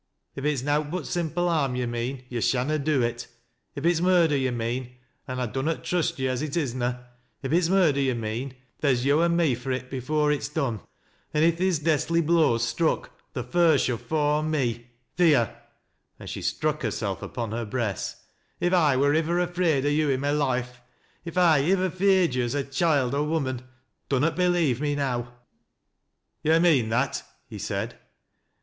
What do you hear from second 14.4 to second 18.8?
me. Theer!" and she struck herself upon hej breast." If